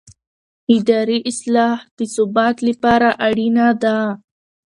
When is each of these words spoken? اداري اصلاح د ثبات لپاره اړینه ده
اداري 0.75 1.17
اصلاح 1.31 1.77
د 1.97 1.99
ثبات 2.15 2.57
لپاره 2.69 3.09
اړینه 3.27 3.67
ده 3.83 3.97